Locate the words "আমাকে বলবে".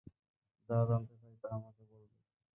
1.51-2.15